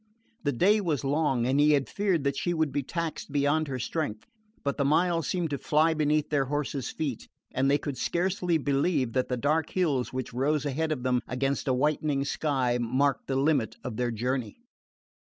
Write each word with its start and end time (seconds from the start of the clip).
The 0.41 0.57
way 0.59 0.81
was 0.81 1.03
long, 1.03 1.45
and 1.45 1.59
he 1.59 1.73
had 1.73 1.87
feared 1.87 2.23
that 2.23 2.35
she 2.35 2.55
would 2.55 2.71
be 2.71 2.81
taxed 2.81 3.31
beyond 3.31 3.67
her 3.67 3.77
strength; 3.77 4.25
but 4.63 4.77
the 4.77 4.83
miles 4.83 5.27
seemed 5.27 5.51
to 5.51 5.59
fly 5.59 5.93
beneath 5.93 6.31
their 6.31 6.45
horses' 6.45 6.89
feet, 6.89 7.29
and 7.53 7.69
they 7.69 7.77
could 7.77 7.99
scarcely 7.99 8.57
believe 8.57 9.13
that 9.13 9.27
the 9.29 9.37
dark 9.37 9.69
hills 9.69 10.11
which 10.11 10.33
rose 10.33 10.65
ahead 10.65 10.91
of 10.91 11.03
them 11.03 11.21
against 11.27 11.67
a 11.67 11.73
whitening 11.75 12.25
sky 12.25 12.79
marked 12.81 13.27
the 13.27 13.35
limit 13.35 13.75
of 13.83 13.95
their 13.97 14.09
journey. 14.09 14.57